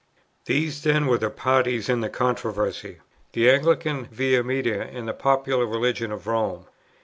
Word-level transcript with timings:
These 0.45 0.81
then 0.81 1.05
were 1.05 1.19
the 1.19 1.29
parties 1.29 1.87
in 1.87 2.01
the 2.01 2.09
controversy: 2.09 3.01
the 3.33 3.47
Anglican 3.51 4.05
Via 4.05 4.43
Media 4.43 4.81
and 4.81 5.07
the 5.07 5.13
popular 5.13 5.67
religion 5.67 6.11
of 6.11 6.25
Rome. 6.25 6.65